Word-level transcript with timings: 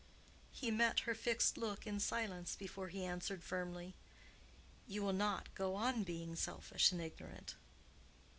He 0.51 0.71
met 0.71 1.01
her 1.01 1.13
fixed 1.13 1.59
look 1.59 1.85
in 1.85 1.99
silence 1.99 2.55
before 2.55 2.87
he 2.87 3.05
answered 3.05 3.43
firmly—"You 3.43 5.03
will 5.03 5.13
not 5.13 5.53
go 5.53 5.75
on 5.75 6.01
being 6.01 6.35
selfish 6.35 6.91
and 6.91 6.99
ignorant!" 6.99 7.53